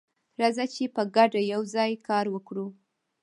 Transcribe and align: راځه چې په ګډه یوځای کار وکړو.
راځه 0.39 0.65
چې 0.73 0.83
په 0.95 1.01
ګډه 1.15 1.41
یوځای 1.53 1.91
کار 2.07 2.25
وکړو. 2.33 2.67